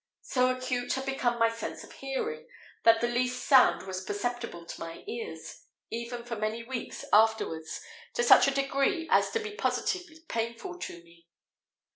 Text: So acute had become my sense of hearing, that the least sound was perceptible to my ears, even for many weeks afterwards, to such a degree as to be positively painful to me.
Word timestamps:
So 0.23 0.49
acute 0.57 0.93
had 0.93 1.05
become 1.05 1.37
my 1.37 1.47
sense 1.51 1.83
of 1.83 1.91
hearing, 1.91 2.47
that 2.81 3.01
the 3.01 3.07
least 3.07 3.45
sound 3.45 3.85
was 3.85 4.03
perceptible 4.03 4.65
to 4.65 4.79
my 4.79 5.03
ears, 5.05 5.65
even 5.91 6.23
for 6.23 6.35
many 6.35 6.63
weeks 6.63 7.05
afterwards, 7.13 7.79
to 8.15 8.23
such 8.23 8.47
a 8.47 8.51
degree 8.51 9.07
as 9.11 9.29
to 9.29 9.39
be 9.39 9.51
positively 9.51 10.21
painful 10.27 10.79
to 10.79 11.03
me. 11.03 11.27